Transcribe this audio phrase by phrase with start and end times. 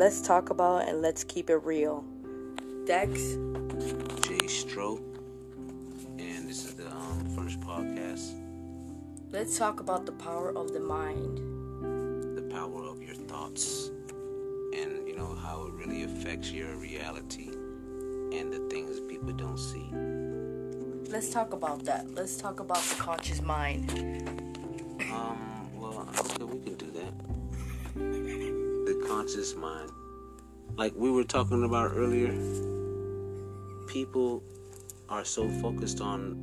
[0.00, 2.02] let's talk about and let's keep it real.
[2.86, 3.12] Dex,
[4.22, 4.96] Jay Stro,
[6.18, 8.32] and this is the um, first podcast.
[9.30, 11.36] let's talk about the power of the mind.
[12.34, 13.90] The power of your thoughts,
[14.72, 17.50] and you know how it really affects your reality
[18.32, 19.86] and the things people don't see.
[21.12, 22.10] Let's talk about that.
[22.14, 23.90] Let's talk about the conscious mind.
[25.12, 27.39] Um, well, okay, we can do that.
[29.10, 29.90] Conscious mind,
[30.76, 32.30] like we were talking about earlier,
[33.88, 34.40] people
[35.08, 36.36] are so focused on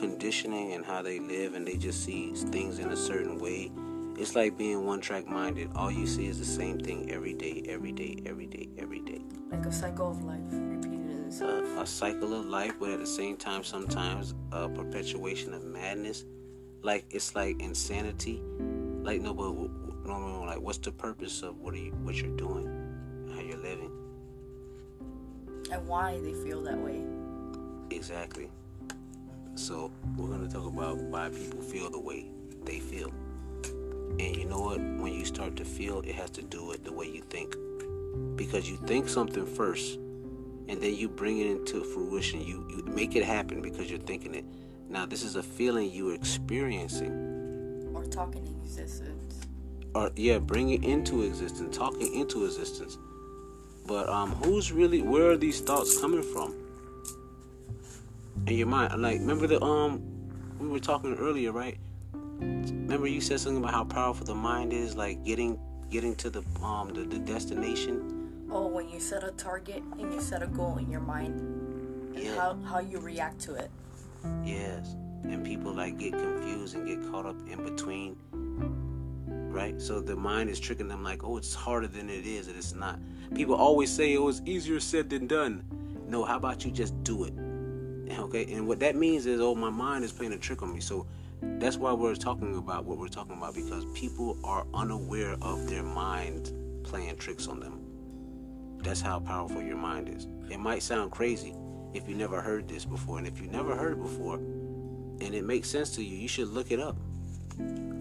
[0.00, 3.70] conditioning and how they live, and they just see things in a certain way.
[4.16, 5.70] It's like being one track minded.
[5.76, 9.20] All you see is the same thing every day, every day, every day, every day.
[9.52, 11.64] Like a cycle of life repeating itself.
[11.76, 16.24] a, a cycle of life, but at the same time, sometimes a perpetuation of madness.
[16.82, 18.42] Like it's like insanity.
[19.04, 22.66] Like no, but like what's the purpose of what are you, what you're doing,
[23.34, 23.90] how you're living?
[25.70, 27.02] and why they feel that way.
[27.90, 28.50] Exactly.
[29.54, 32.30] So we're gonna talk about why people feel the way
[32.64, 33.12] they feel.
[34.18, 34.78] And you know what?
[34.78, 37.56] When you start to feel, it has to do with the way you think.
[38.36, 39.96] Because you think something first,
[40.68, 42.40] and then you bring it into fruition.
[42.40, 44.44] You, you make it happen because you're thinking it.
[44.88, 47.90] Now, this is a feeling you're experiencing.
[47.94, 49.17] Or talking in existence.
[49.94, 52.98] Or, yeah, bring it into existence, talking into existence.
[53.86, 56.54] But um, who's really, where are these thoughts coming from?
[58.46, 59.00] In your mind.
[59.00, 60.02] Like, remember the, um,
[60.58, 61.78] we were talking earlier, right?
[62.40, 65.58] Remember you said something about how powerful the mind is, like getting
[65.90, 68.46] getting to the um the, the destination.
[68.50, 71.34] Oh, when you set a target and you set a goal in your mind,
[72.14, 72.34] and Yeah.
[72.36, 73.70] how, how you react to it.
[74.44, 74.94] Yes.
[75.24, 78.16] And people like get confused and get caught up in between.
[79.58, 79.82] Right?
[79.82, 82.76] So the mind is tricking them like, oh, it's harder than it is, and it's
[82.76, 83.00] not.
[83.34, 85.64] People always say, oh, it's easier said than done.
[86.06, 87.34] No, how about you just do it?
[88.18, 88.46] Okay?
[88.52, 90.80] And what that means is, oh, my mind is playing a trick on me.
[90.80, 91.06] So
[91.42, 95.82] that's why we're talking about what we're talking about because people are unaware of their
[95.82, 96.52] mind
[96.84, 97.80] playing tricks on them.
[98.82, 100.28] That's how powerful your mind is.
[100.50, 101.54] It might sound crazy
[101.94, 105.44] if you never heard this before, and if you never heard it before, and it
[105.44, 106.96] makes sense to you, you should look it up.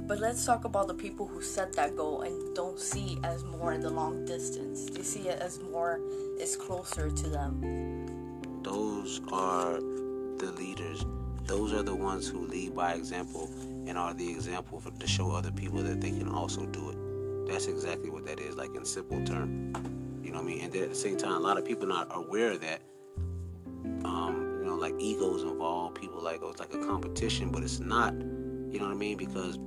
[0.07, 3.73] But let's talk about the people who set that goal and don't see as more
[3.73, 4.85] in the long distance.
[4.85, 5.99] They see it as more
[6.39, 8.61] is closer to them.
[8.63, 11.03] Those are the leaders.
[11.43, 13.49] Those are the ones who lead by example
[13.85, 17.51] and are the example for, to show other people that they can also do it.
[17.51, 19.73] That's exactly what that is, like in simple term.
[20.23, 20.61] You know what I mean?
[20.61, 22.81] And then at the same time, a lot of people not aware of that.
[24.05, 25.99] Um, you know, like egos involved.
[25.99, 28.13] People like oh, it's like a competition, but it's not.
[28.71, 29.17] You know what I mean?
[29.17, 29.59] Because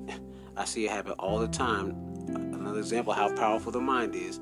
[0.57, 1.91] I see it happen all the time.
[2.29, 4.41] Another example how powerful the mind is.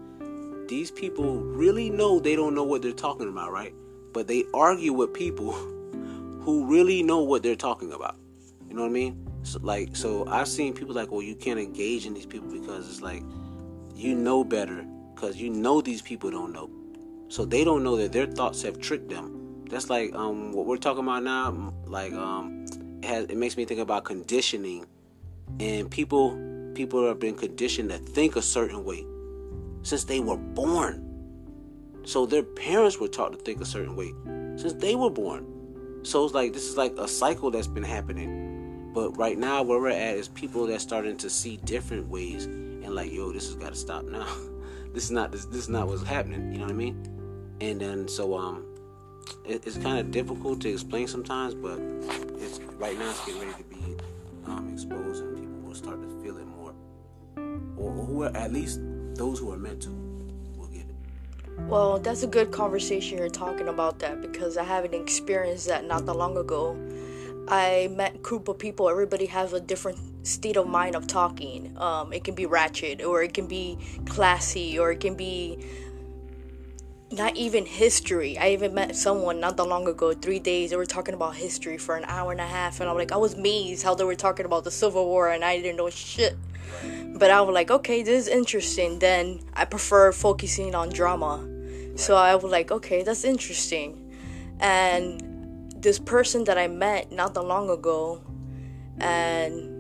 [0.69, 3.74] These people really know they don't know what they're talking about, right?
[4.12, 5.52] But they argue with people
[6.42, 8.16] who really know what they're talking about.
[8.69, 9.28] You know what I mean?
[9.44, 12.88] So, like, so I've seen people like, well, you can't engage in these people because
[12.88, 13.22] it's like
[13.94, 16.70] you know better because you know these people don't know.
[17.28, 19.64] So they don't know that their thoughts have tricked them.
[19.69, 21.75] That's like um, what we're talking about now.
[21.86, 22.57] Like um,
[23.08, 24.86] has, it makes me think about conditioning,
[25.58, 26.38] and people
[26.74, 29.04] people have been conditioned to think a certain way
[29.82, 31.04] since they were born.
[32.04, 34.12] So their parents were taught to think a certain way
[34.56, 35.46] since they were born.
[36.04, 38.92] So it's like this is like a cycle that's been happening.
[38.94, 42.94] But right now where we're at is people that's starting to see different ways and
[42.94, 44.26] like, yo, this has got to stop now.
[44.94, 46.52] this is not this, this is not what's happening.
[46.52, 47.56] You know what I mean?
[47.60, 48.64] And then so um,
[49.44, 51.78] it, it's kind of difficult to explain sometimes, but
[52.40, 53.96] it's right now it's getting ready to be
[54.46, 56.74] um, exposed and people will start to feel it more,
[57.76, 58.80] or who are at least
[59.14, 59.90] those who are meant to
[60.56, 60.96] will get it.
[61.66, 66.06] Well, that's a good conversation you're talking about that because I haven't experienced that not
[66.06, 66.76] that long ago.
[67.50, 68.90] I met a group of people.
[68.90, 71.74] Everybody has a different state of mind of talking.
[71.78, 75.58] Um, it can be ratchet, or it can be classy, or it can be
[77.10, 78.37] not even history.
[78.37, 80.70] I even met someone not that long ago, three days.
[80.70, 83.16] They were talking about history for an hour and a half, and I'm like, I
[83.16, 86.37] was amazed how they were talking about the Civil War, and I didn't know shit.
[87.14, 88.99] But I was like, okay, this is interesting.
[88.99, 91.46] Then I prefer focusing on drama.
[91.96, 94.14] So I was like, okay, that's interesting.
[94.60, 98.22] And this person that I met not that long ago,
[98.99, 99.75] and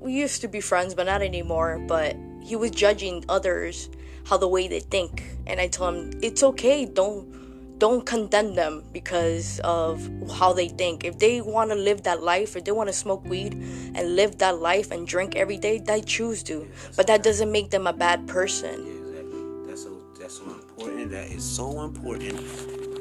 [0.00, 1.78] we used to be friends, but not anymore.
[1.86, 3.88] But he was judging others
[4.26, 6.84] how the way they think, and I tell them it's okay.
[6.84, 7.36] Don't
[7.78, 11.04] don't condemn them because of how they think.
[11.04, 14.38] If they want to live that life, if they want to smoke weed and live
[14.38, 16.66] that life and drink every day, they choose to.
[16.96, 18.86] But that doesn't make them a bad person.
[18.86, 19.40] Yeah, exactly.
[19.66, 21.10] That's so that's so important.
[21.10, 22.40] That is so important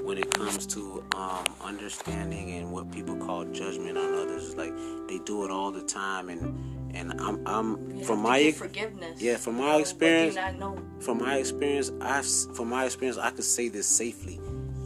[0.03, 4.55] when it comes to um, understanding and what people call judgment on others.
[4.55, 4.73] Like
[5.07, 9.21] they do it all the time, and and I'm I'm from my forgiveness.
[9.21, 10.37] Yeah, from my experience.
[10.99, 14.39] From my experience, I from my experience, I could say this safely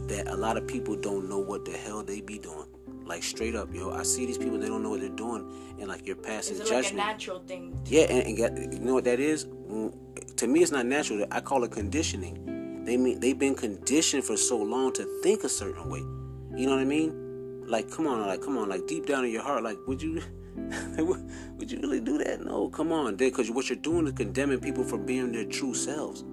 [0.08, 2.66] that a lot of people don't know what the hell they be doing.
[3.04, 5.88] Like straight up, yo, I see these people they don't know what they're doing, and
[5.88, 6.96] like you're passing it's judgment.
[6.96, 7.80] Like a natural thing.
[7.86, 9.44] Yeah, and, and get, you know what that is?
[10.36, 11.26] To me, it's not natural.
[11.30, 12.84] I call it conditioning.
[12.84, 16.00] They mean they've been conditioned for so long to think a certain way.
[16.58, 17.64] You know what I mean?
[17.66, 20.20] Like, come on, like, come on, like deep down in your heart, like, would you?
[21.56, 22.44] would you really do that?
[22.44, 26.24] No, come on, because what you're doing is condemning people for being their true selves.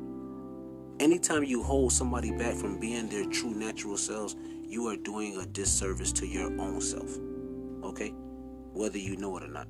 [1.00, 5.46] Anytime you hold somebody back from being their true natural selves, you are doing a
[5.46, 7.18] disservice to your own self.
[7.84, 8.10] Okay?
[8.74, 9.68] Whether you know it or not.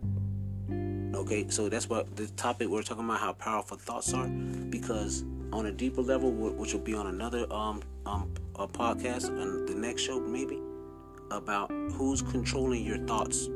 [1.16, 5.66] Okay, so that's what the topic we're talking about how powerful thoughts are because on
[5.66, 10.20] a deeper level, which will be on another um um podcast and the next show
[10.20, 10.62] maybe
[11.32, 13.50] about who's controlling your thoughts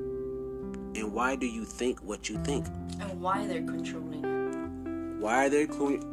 [0.96, 2.66] and why do you think what you think
[3.00, 6.12] and why they're controlling why are they controlling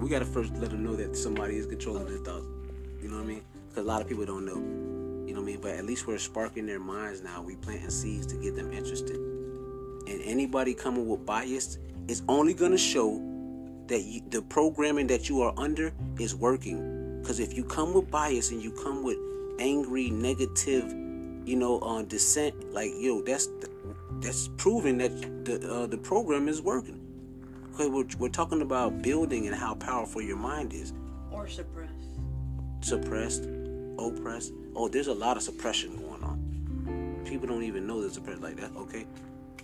[0.00, 2.46] we gotta first let them know that somebody is controlling their thoughts.
[3.02, 3.42] You know what I mean?
[3.68, 4.56] Because a lot of people don't know.
[5.26, 5.60] You know what I mean?
[5.60, 7.42] But at least we're sparking their minds now.
[7.42, 9.16] We planting seeds to get them interested.
[9.16, 11.78] And anybody coming with bias
[12.08, 13.22] is only gonna show
[13.86, 17.20] that you, the programming that you are under is working.
[17.20, 19.18] Because if you come with bias and you come with
[19.58, 20.90] angry, negative,
[21.46, 23.48] you know, on uh, dissent, like yo, that's
[24.20, 27.00] that's proving that the uh, the program is working.
[27.74, 30.92] Okay, we're, we're talking about building and how powerful your mind is.
[31.32, 31.92] Or suppressed.
[32.80, 33.48] Suppressed,
[33.98, 34.52] oppressed.
[34.76, 37.22] Oh, there's a lot of suppression going on.
[37.24, 38.70] People don't even know there's suppression like that.
[38.76, 39.06] Okay,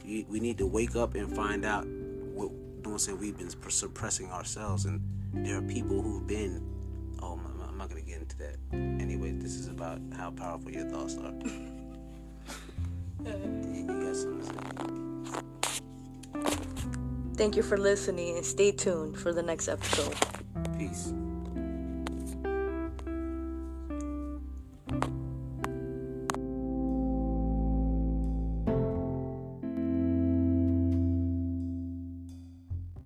[0.04, 2.50] we, we need to wake up and find out what.
[2.82, 5.02] Don't say we've been suppressing ourselves, and
[5.32, 6.66] there are people who've been.
[7.22, 7.38] Oh,
[7.68, 8.56] I'm not gonna get into that.
[8.72, 11.32] Anyway, this is about how powerful your thoughts are.
[17.36, 20.14] Thank you for listening and stay tuned for the next episode.
[20.78, 21.12] Peace.